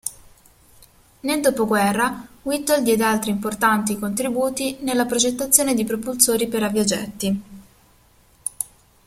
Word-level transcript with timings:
Nel 1.19 1.41
dopoguerra 1.41 2.25
Whittle 2.41 2.81
diede 2.81 3.03
altri 3.03 3.29
importanti 3.29 3.99
contributi 3.99 4.77
nella 4.79 5.05
progettazione 5.05 5.75
di 5.75 5.83
propulsori 5.83 6.47
per 6.47 6.63
aviogetti. 6.63 7.41